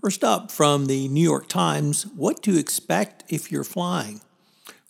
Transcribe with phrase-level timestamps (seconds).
[0.00, 4.22] First up from the New York Times, what to expect if you're flying.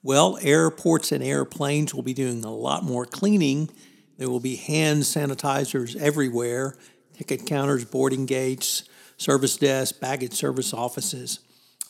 [0.04, 3.70] Well, airports and airplanes will be doing a lot more cleaning.
[4.18, 6.76] There will be hand sanitizers everywhere,
[7.18, 8.84] ticket counters, boarding gates,
[9.16, 11.40] service desks, baggage service offices.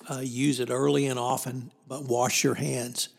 [0.09, 3.11] Uh, use it early and often, but wash your hands.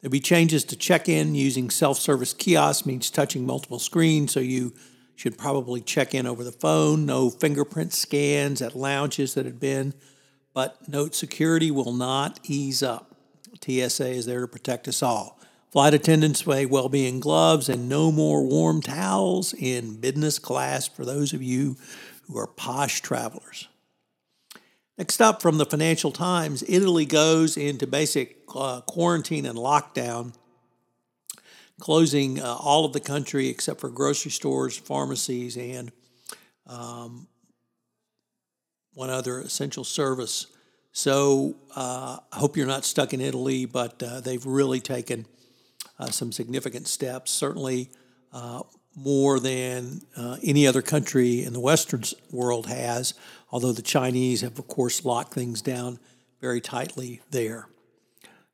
[0.00, 4.40] There'll be changes to check in using self service kiosks, means touching multiple screens, so
[4.40, 4.72] you
[5.20, 7.04] should probably check in over the phone.
[7.04, 9.92] No fingerprint scans at lounges that had been,
[10.54, 13.14] but note security will not ease up.
[13.62, 15.38] TSA is there to protect us all.
[15.72, 20.88] Flight attendants may well be in gloves and no more warm towels in business class
[20.88, 21.76] for those of you
[22.26, 23.68] who are posh travelers.
[24.96, 30.32] Next up from the Financial Times, Italy goes into basic uh, quarantine and lockdown
[31.80, 35.90] closing uh, all of the country except for grocery stores, pharmacies, and
[36.66, 37.26] um,
[38.94, 40.46] one other essential service.
[40.92, 45.26] So uh, I hope you're not stuck in Italy, but uh, they've really taken
[45.98, 47.90] uh, some significant steps, certainly
[48.32, 48.62] uh,
[48.96, 53.14] more than uh, any other country in the Western world has,
[53.50, 55.98] although the Chinese have, of course, locked things down
[56.40, 57.68] very tightly there.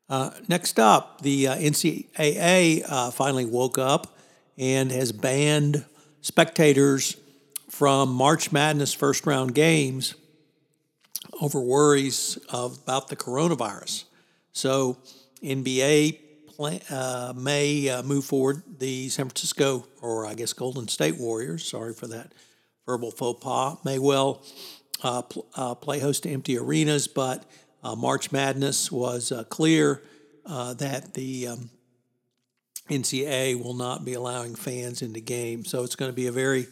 [0.09, 4.17] Uh, next up, the uh, NCAA uh, finally woke up
[4.57, 5.83] and has banned
[6.21, 7.17] spectators
[7.69, 10.15] from March Madness first round games
[11.41, 14.05] over worries of, about the coronavirus.
[14.53, 14.97] So,
[15.43, 16.19] NBA
[16.89, 21.93] uh, may uh, move forward the San Francisco, or I guess Golden State Warriors, sorry
[21.93, 22.33] for that
[22.85, 24.41] verbal faux pas, may well
[25.03, 27.45] uh, pl- play host to empty arenas, but
[27.83, 30.03] March Madness was uh, clear
[30.45, 31.69] uh, that the um,
[32.89, 35.69] NCAA will not be allowing fans into games.
[35.69, 36.67] So it's going to be a very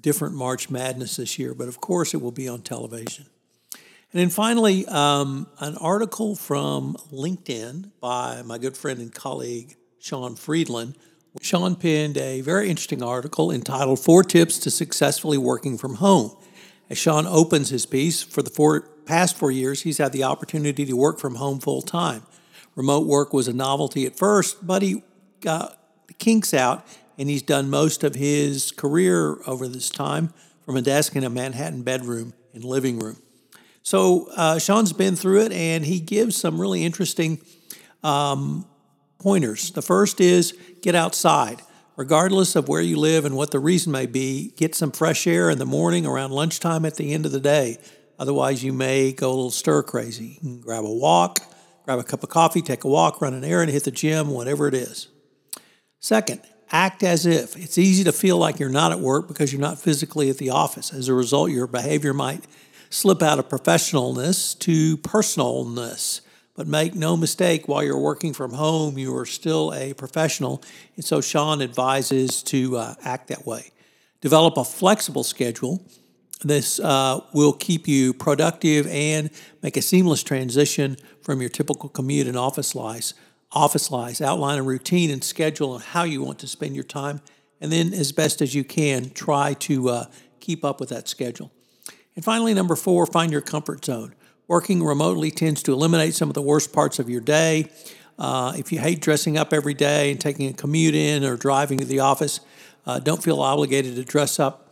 [0.00, 3.26] different March Madness this year, but of course it will be on television.
[4.12, 10.36] And then finally, um, an article from LinkedIn by my good friend and colleague Sean
[10.36, 10.96] Friedland.
[11.42, 16.34] Sean penned a very interesting article entitled Four Tips to Successfully Working from Home.
[16.88, 20.84] As Sean opens his piece, for the four, past four years, he's had the opportunity
[20.84, 22.22] to work from home full time.
[22.74, 25.02] Remote work was a novelty at first, but he
[25.40, 26.86] got the kinks out,
[27.18, 30.32] and he's done most of his career over this time
[30.64, 33.16] from a desk in a Manhattan bedroom and living room.
[33.82, 37.40] So uh, Sean's been through it, and he gives some really interesting
[38.02, 38.66] um,
[39.18, 39.70] pointers.
[39.70, 40.52] The first is
[40.82, 41.62] get outside
[41.96, 45.50] regardless of where you live and what the reason may be, get some fresh air
[45.50, 47.78] in the morning around lunchtime at the end of the day.
[48.18, 50.38] Otherwise, you may go a little stir crazy.
[50.60, 51.40] grab a walk,
[51.84, 54.66] grab a cup of coffee, take a walk, run an errand, hit the gym, whatever
[54.68, 55.08] it is.
[56.00, 56.40] Second,
[56.70, 57.56] act as if.
[57.56, 60.50] It's easy to feel like you're not at work because you're not physically at the
[60.50, 60.92] office.
[60.92, 62.44] As a result, your behavior might
[62.90, 66.20] slip out of professionalness to personalness.
[66.54, 70.62] But make no mistake, while you're working from home, you are still a professional.
[70.96, 73.72] And so Sean advises to uh, act that way.
[74.22, 75.84] Develop a flexible schedule.
[76.44, 79.30] This uh, will keep you productive and
[79.62, 83.14] make a seamless transition from your typical commute and office lives.
[83.52, 84.20] Office lives.
[84.20, 87.20] Outline a routine and schedule on how you want to spend your time,
[87.60, 90.04] and then, as best as you can, try to uh,
[90.40, 91.50] keep up with that schedule.
[92.14, 94.14] And finally, number four, find your comfort zone.
[94.46, 97.70] Working remotely tends to eliminate some of the worst parts of your day.
[98.18, 101.78] Uh, if you hate dressing up every day and taking a commute in or driving
[101.78, 102.40] to the office,
[102.86, 104.65] uh, don't feel obligated to dress up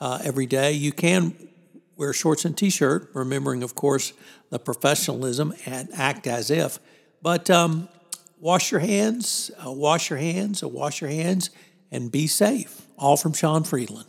[0.00, 0.72] uh, every day.
[0.72, 1.34] You can
[1.96, 4.12] wear shorts and t-shirt, remembering, of course,
[4.50, 6.78] the professionalism and act as if.
[7.22, 7.88] But um,
[8.40, 11.50] wash your hands, uh, wash your hands, uh, wash your hands,
[11.90, 12.82] and be safe.
[12.96, 14.06] All from Sean Friedland.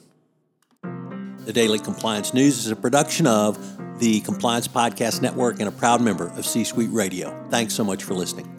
[1.45, 3.57] The Daily Compliance News is a production of
[4.00, 7.47] the Compliance Podcast Network and a proud member of C Suite Radio.
[7.50, 8.58] Thanks so much for listening.